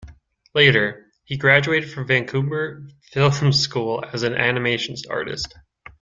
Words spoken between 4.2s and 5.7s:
an animation artist.